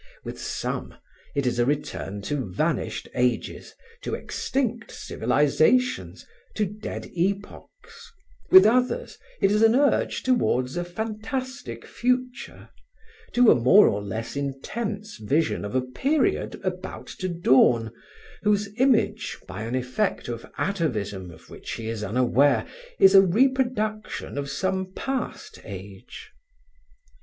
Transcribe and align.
With 0.23 0.41
some, 0.41 0.95
it 1.35 1.45
is 1.45 1.59
a 1.59 1.65
return 1.67 2.23
to 2.23 2.51
vanished 2.51 3.07
ages, 3.13 3.75
to 4.01 4.15
extinct 4.15 4.89
civilizations, 4.89 6.25
to 6.55 6.65
dead 6.65 7.05
epochs; 7.15 8.11
with 8.49 8.65
others, 8.65 9.19
it 9.41 9.51
is 9.51 9.61
an 9.61 9.75
urge 9.75 10.23
towards 10.23 10.75
a 10.75 10.83
fantastic 10.83 11.85
future, 11.85 12.69
to 13.33 13.51
a 13.51 13.55
more 13.55 13.87
or 13.87 14.01
less 14.01 14.35
intense 14.35 15.17
vision 15.17 15.63
of 15.63 15.75
a 15.75 15.81
period 15.81 16.59
about 16.63 17.05
to 17.19 17.29
dawn, 17.29 17.91
whose 18.41 18.69
image, 18.79 19.37
by 19.47 19.61
an 19.61 19.75
effect 19.75 20.27
of 20.27 20.47
atavism 20.57 21.29
of 21.29 21.47
which 21.51 21.73
he 21.73 21.87
is 21.87 22.03
unaware, 22.03 22.65
is 22.99 23.13
a 23.13 23.21
reproduction 23.21 24.39
of 24.39 24.49
some 24.49 24.91
past 24.95 25.61
age. 25.63 26.31